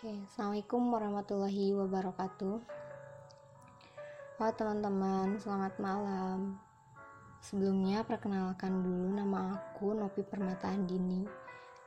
[0.00, 2.56] Oke, Assalamualaikum warahmatullahi wabarakatuh.
[4.40, 6.56] Halo teman-teman, selamat malam.
[7.44, 11.28] Sebelumnya perkenalkan dulu nama aku Nopi Permata Andini.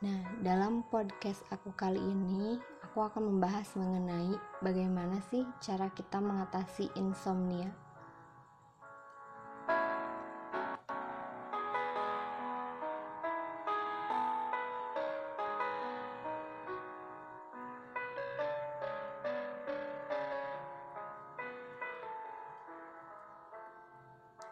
[0.05, 6.93] Nah, dalam podcast aku kali ini, aku akan membahas mengenai bagaimana sih cara kita mengatasi
[6.93, 7.73] insomnia.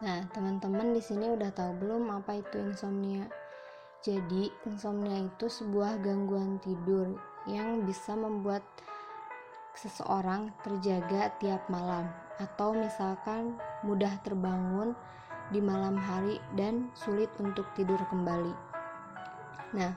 [0.02, 3.22] Nah, teman-teman di sini udah tahu belum apa itu insomnia?
[4.02, 7.14] Jadi, insomnia itu sebuah gangguan tidur
[7.46, 8.66] yang bisa membuat
[9.78, 12.10] seseorang terjaga tiap malam
[12.42, 13.54] atau misalkan
[13.86, 14.98] mudah terbangun
[15.54, 18.54] di malam hari dan sulit untuk tidur kembali.
[19.78, 19.92] Nah,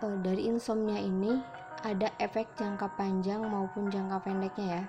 [0.00, 1.36] eh, dari insomnia ini
[1.84, 4.84] ada efek jangka panjang maupun jangka pendeknya ya.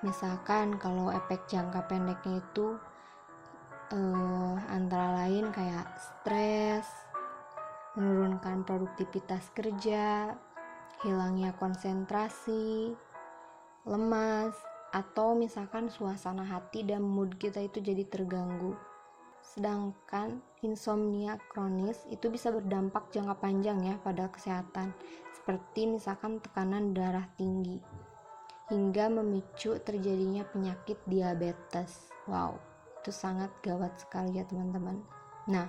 [0.00, 2.76] Misalkan kalau efek jangka pendeknya itu
[3.92, 6.86] uh, antara lain kayak stres,
[7.98, 10.34] menurunkan produktivitas kerja,
[11.02, 12.94] hilangnya konsentrasi,
[13.86, 14.54] lemas,
[14.90, 18.74] atau misalkan suasana hati dan mood kita itu jadi terganggu.
[19.40, 24.94] Sedangkan insomnia kronis itu bisa berdampak jangka panjang ya pada kesehatan,
[25.34, 27.80] seperti misalkan tekanan darah tinggi,
[28.68, 32.12] hingga memicu terjadinya penyakit diabetes.
[32.28, 32.60] Wow,
[33.00, 35.00] itu sangat gawat sekali ya teman-teman.
[35.48, 35.66] Nah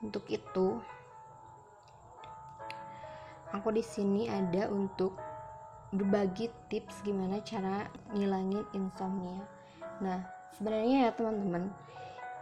[0.00, 0.80] untuk itu
[3.52, 5.12] aku di sini ada untuk
[5.92, 9.44] berbagi tips gimana cara ngilangin insomnia.
[10.00, 10.24] Nah
[10.56, 11.68] sebenarnya ya teman-teman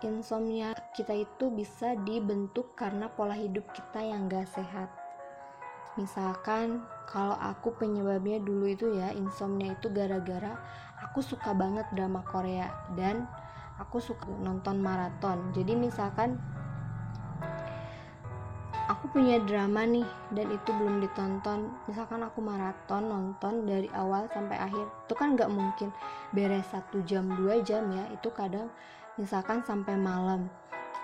[0.02, 4.90] insomnia kita itu bisa dibentuk karena pola hidup kita yang gak sehat.
[5.94, 10.56] Misalkan kalau aku penyebabnya dulu itu ya insomnia itu gara-gara
[11.04, 13.28] aku suka banget drama Korea dan
[13.82, 15.50] aku suka nonton maraton.
[15.50, 16.38] Jadi misalkan
[18.86, 20.06] aku punya drama nih
[20.36, 25.50] dan itu belum ditonton misalkan aku maraton nonton dari awal sampai akhir itu kan nggak
[25.50, 25.88] mungkin
[26.34, 28.68] beres satu jam dua jam ya itu kadang
[29.16, 30.50] misalkan sampai malam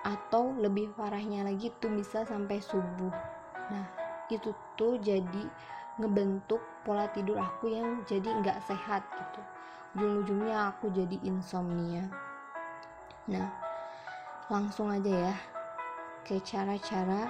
[0.05, 3.13] atau lebih parahnya lagi itu bisa sampai subuh.
[3.73, 3.87] Nah
[4.31, 5.45] itu tuh jadi
[5.99, 9.41] ngebentuk pola tidur aku yang jadi nggak sehat gitu.
[9.99, 12.28] Ujung-ujungnya aku jadi insomnia
[13.29, 13.49] Nah,
[14.49, 15.37] langsung aja ya
[16.25, 17.29] ke cara-cara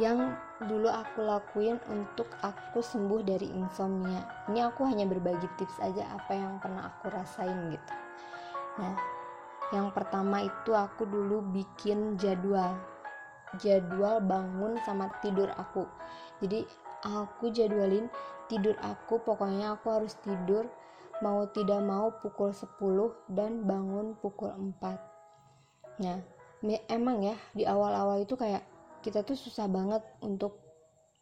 [0.00, 4.24] yang dulu aku lakuin untuk aku sembuh dari insomnia.
[4.48, 7.92] Ini aku hanya berbagi tips aja apa yang pernah aku rasain gitu.
[8.80, 8.96] Nah,
[9.72, 12.76] yang pertama itu aku dulu bikin jadwal.
[13.60, 15.84] Jadwal bangun sama tidur aku.
[16.40, 16.64] Jadi
[17.04, 18.08] aku jadwalin
[18.48, 20.68] tidur aku pokoknya aku harus tidur
[21.22, 22.68] mau tidak mau pukul 10
[23.30, 26.18] dan bangun pukul 4 nah
[26.90, 28.66] emang ya di awal-awal itu kayak
[29.02, 30.58] kita tuh susah banget untuk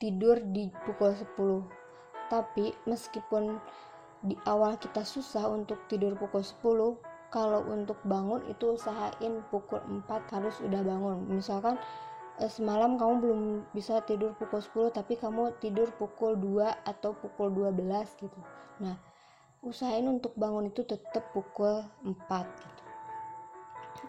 [0.01, 1.81] tidur di pukul 10
[2.33, 3.61] tapi meskipun
[4.21, 10.07] di awal kita susah untuk tidur pukul 10 kalau untuk bangun itu usahain pukul 4
[10.35, 11.25] harus udah bangun.
[11.31, 11.79] Misalkan
[12.43, 13.41] eh, semalam kamu belum
[13.73, 14.61] bisa tidur pukul
[14.93, 18.41] 10 tapi kamu tidur pukul 2 atau pukul 12 gitu.
[18.83, 19.10] Nah
[19.61, 22.17] usahain untuk bangun itu tetap pukul 4
[22.49, 22.83] gitu.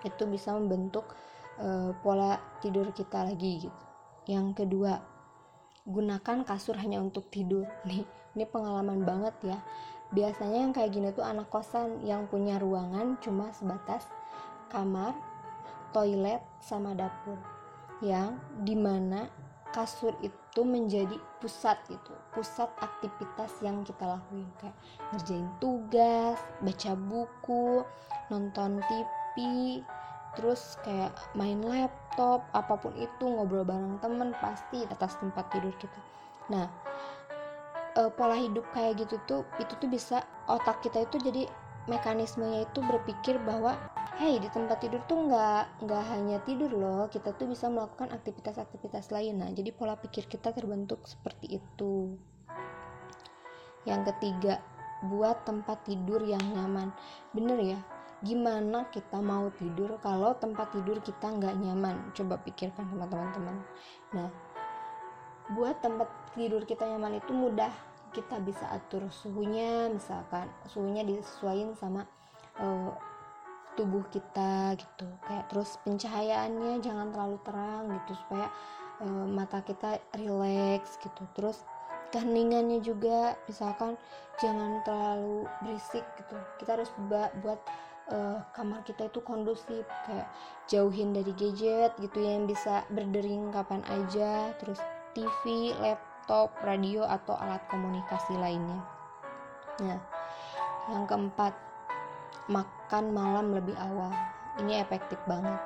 [0.07, 1.11] Itu bisa membentuk
[1.59, 3.83] uh, pola tidur kita lagi gitu.
[4.31, 5.03] Yang kedua
[5.83, 7.67] gunakan kasur hanya untuk tidur.
[7.87, 9.59] Nih ini pengalaman banget ya.
[10.11, 14.07] Biasanya yang kayak gini tuh anak kosan yang punya ruangan cuma sebatas
[14.71, 15.15] kamar
[15.91, 17.39] toilet sama dapur.
[17.99, 19.27] Yang di mana
[19.71, 24.47] kasur itu menjadi pusat gitu pusat aktivitas yang kita lakuin.
[24.59, 24.75] Kayak
[25.15, 27.87] ngerjain tugas baca buku
[28.27, 29.35] nonton TV
[30.35, 35.99] terus kayak main laptop apa pun itu ngobrol bareng temen pasti atas tempat tidur kita.
[36.51, 36.67] Nah
[37.95, 41.43] e, pola hidup kayak gitu tuh itu tuh bisa otak kita itu jadi
[41.89, 43.75] mekanismenya itu berpikir bahwa
[44.21, 49.09] hey di tempat tidur tuh nggak nggak hanya tidur loh kita tuh bisa melakukan aktivitas-aktivitas
[49.09, 49.41] lain.
[49.41, 52.13] Nah jadi pola pikir kita terbentuk seperti itu.
[53.81, 54.61] Yang ketiga
[55.09, 56.93] buat tempat tidur yang nyaman.
[57.33, 57.79] Bener ya
[58.21, 62.13] gimana kita mau tidur kalau tempat tidur kita nggak nyaman?
[62.13, 63.57] Coba pikirkan sama teman-teman.
[64.13, 64.29] Nah
[65.57, 67.73] buat tempat tidur kita nyaman itu mudah.
[68.13, 72.05] Kita bisa atur suhunya misalkan suhunya disesuaikan sama
[72.61, 72.93] uh,
[73.79, 75.07] tubuh kita gitu.
[75.25, 78.47] Kayak terus pencahayaannya jangan terlalu terang gitu supaya
[78.99, 81.23] e, mata kita rileks gitu.
[81.33, 81.63] Terus
[82.11, 83.95] keheningannya juga misalkan
[84.43, 86.35] jangan terlalu berisik gitu.
[86.59, 86.91] Kita harus
[87.39, 87.61] buat
[88.11, 90.27] uh, kamar kita itu kondusif kayak
[90.67, 94.51] jauhin dari gadget gitu ya, yang bisa berdering kapan aja.
[94.59, 94.79] Terus
[95.15, 98.79] TV, laptop, radio atau alat komunikasi lainnya.
[99.81, 99.99] Nah,
[100.91, 101.55] yang keempat,
[102.49, 104.09] makan malam lebih awal.
[104.57, 105.59] Ini efektif banget.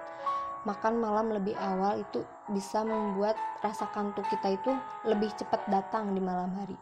[0.66, 4.74] Makan malam lebih awal itu bisa membuat rasa kantuk kita itu
[5.06, 6.76] lebih cepat datang di malam hari.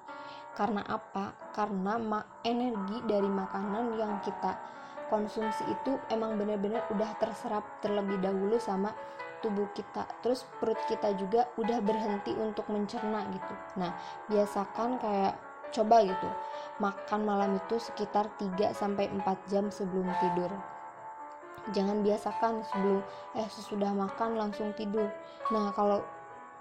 [0.56, 1.36] Karena apa?
[1.52, 2.00] Karena
[2.48, 4.56] energi dari makanan yang kita
[5.12, 8.96] konsumsi itu emang benar-benar udah terserap terlebih dahulu sama
[9.44, 13.92] tubuh kita terus perut kita juga udah berhenti untuk mencerna gitu nah
[14.32, 15.36] biasakan kayak
[15.74, 16.30] coba gitu.
[16.78, 20.50] Makan malam itu sekitar 3 sampai 4 jam sebelum tidur.
[21.74, 23.00] Jangan biasakan sebelum
[23.40, 25.10] eh sesudah makan langsung tidur.
[25.50, 26.06] Nah kalau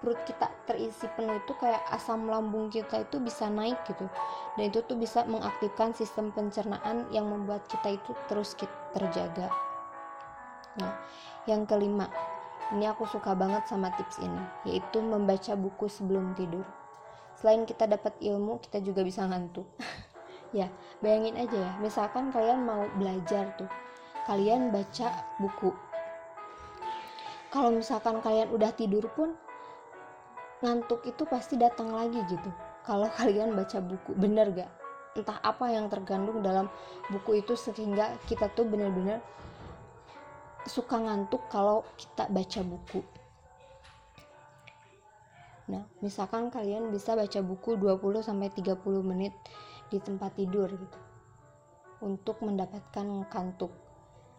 [0.01, 4.09] perut kita terisi penuh itu kayak asam lambung kita itu bisa naik gitu.
[4.57, 8.55] Dan itu tuh bisa mengaktifkan sistem pencernaan yang membuat kita itu terus
[8.95, 9.47] terjaga.
[10.79, 10.93] Nah
[11.47, 12.07] yang kelima
[12.71, 16.63] ini aku suka banget sama tips ini yaitu membaca buku sebelum tidur
[17.43, 19.67] selain kita dapat ilmu kita juga bisa ngantuk.
[20.53, 20.69] Ya
[21.01, 21.71] bayangin aja ya.
[21.81, 23.65] Misalkan kalian mau belajar tuh
[24.29, 25.73] kalian baca buku.
[27.49, 29.33] Kalau misalkan kalian udah tidur pun
[30.61, 32.53] ngantuk itu pasti datang lagi gitu.
[32.85, 34.69] Kalau kalian baca buku bener gak?
[35.17, 36.69] Entah apa yang tergandung dalam
[37.09, 39.25] buku itu sehingga kita tuh bener-bener
[40.69, 43.01] suka ngantuk kalau kita baca buku
[45.63, 49.31] nah misalkan kalian bisa baca buku 20 sampai 30 menit
[49.87, 50.99] di tempat tidur gitu.
[52.03, 53.71] Untuk mendapatkan kantuk.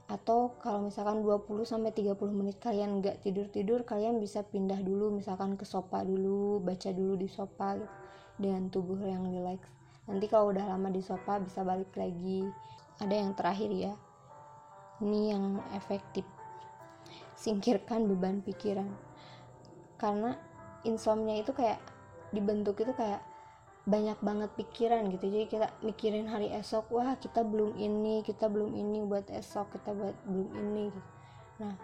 [0.05, 5.57] Atau kalau misalkan 20 sampai 30 menit kalian nggak tidur-tidur kalian bisa pindah dulu misalkan
[5.57, 7.89] ke sofa dulu baca dulu di sofa gitu,
[8.37, 9.75] dengan tubuh yang rileks
[10.05, 12.45] nanti kalau udah lama di sofa bisa balik lagi.
[13.01, 13.95] Ada yang terakhir ya.
[15.03, 16.23] Ini yang efektif.
[17.35, 18.87] Singkirkan beban pikiran.
[19.99, 20.39] Karena
[20.85, 21.81] insomnia itu kayak
[22.31, 23.25] dibentuk itu kayak
[23.85, 25.29] banyak banget pikiran gitu.
[25.29, 29.93] Jadi kita mikirin hari esok wah kita belum ini kita belum ini buat esok kita
[29.93, 30.87] buat belum ini.
[31.61, 31.75] Nah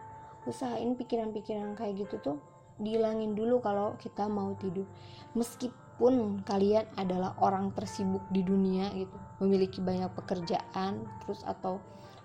[0.48, 2.38] usahain pikiran-pikiran kayak gitu tuh
[2.80, 4.88] dihilangin dulu kalau kita mau tidur.
[5.36, 11.76] Meskipun kalian adalah orang tersibuk di dunia gitu memiliki banyak pekerjaan terus atau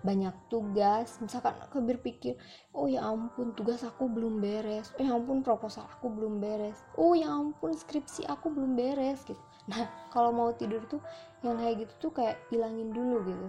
[0.06, 1.18] banyak tugas.
[1.18, 2.38] Misalkan aku berpikir
[2.78, 4.94] oh ya ampun tugas aku belum beres.
[4.96, 6.86] Oh ya ampun proposal aku belum beres.
[6.96, 9.42] Oh ya ampun skripsi aku belum beres gitu.
[9.66, 11.02] Nah kalau mau tidur tuh
[11.42, 13.48] yang kayak gitu tuh kayak hilangin dulu gitu.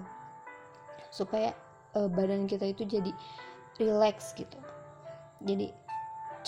[1.13, 1.53] Supaya
[1.93, 3.13] uh, badan kita itu jadi
[3.77, 4.57] relax gitu.
[5.45, 5.69] Jadi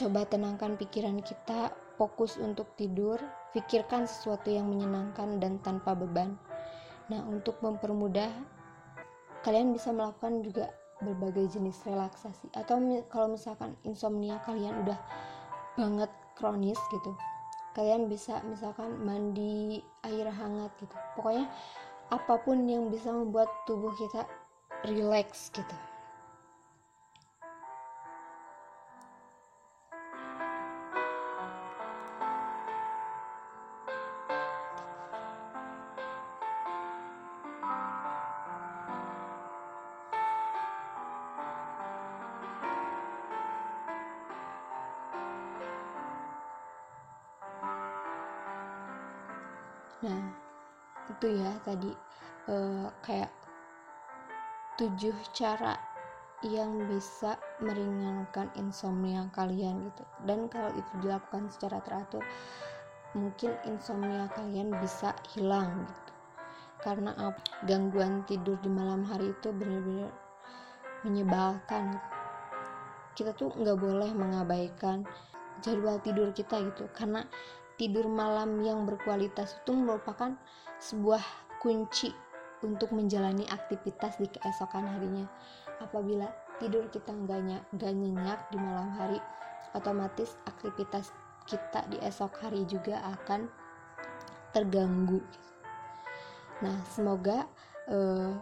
[0.01, 3.19] coba tenangkan pikiran kita fokus untuk tidur
[3.53, 6.37] pikirkan sesuatu yang menyenangkan dan tanpa beban.
[7.09, 8.31] Nah untuk mempermudah
[9.49, 10.69] kalian bisa melakukan juga
[11.01, 12.53] berbagai jenis relaksasi.
[12.53, 12.77] Atau
[13.09, 15.01] kalau misalkan insomnia kalian udah
[15.81, 17.17] banget kronis gitu
[17.79, 20.91] kalian bisa misalkan mandi air hangat gitu.
[21.15, 21.47] Pokoknya
[22.11, 24.27] apa pun yang bisa membuat tubuh kita
[24.83, 25.77] relax gitu
[50.05, 50.23] nah
[51.09, 51.91] itu ya tadi
[52.53, 53.33] uh, kayak
[54.79, 55.75] tujuh cara
[56.47, 60.05] yang bisa meringankan insomnia kalian gitu.
[60.23, 62.23] Dan kalau itu dilakukan secara teratur
[63.17, 66.13] mungkin insomnia kalian bisa hilang gitu.
[66.79, 67.11] Karena
[67.67, 70.15] gangguan tidur di malam hari itu benar-benar
[71.03, 71.99] menyebalkan.
[73.19, 75.03] Kita tuh nggak boleh mengabaikan
[75.59, 76.87] jadwal tidur kita gitu.
[76.95, 77.27] Karena
[77.79, 80.35] tidur malam yang berkualitas itu merupakan
[80.83, 81.23] sebuah
[81.63, 82.11] kunci
[82.67, 85.27] untuk menjalani aktivitas di keesokan harinya.
[85.79, 86.27] Apabila
[86.59, 89.23] tidur kita nggak nyenyak di malam hari,
[89.79, 91.15] otomatis aktivitas
[91.47, 93.47] kita di esok hari juga akan
[94.51, 95.23] terganggu.
[96.59, 97.47] Nah, semoga
[97.87, 98.35] uh,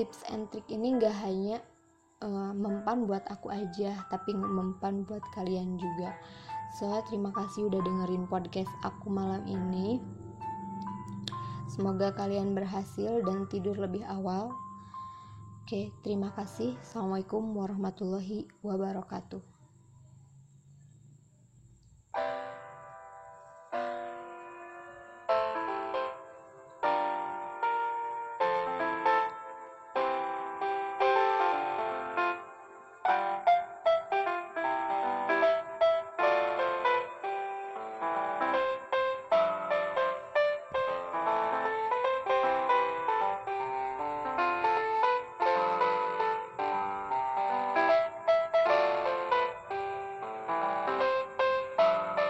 [0.00, 1.60] tips and trick ini nggak hanya
[2.24, 6.16] uh, mempan buat aku aja, tapi mempan buat kalian juga.
[6.76, 10.04] So, terima kasih udah dengerin podcast aku malam ini.
[11.72, 14.52] Semoga kalian berhasil dan tidur lebih awal.
[15.64, 16.76] Oke, terima kasih.
[16.84, 19.57] Assalamualaikum warahmatullahi wabarakatuh.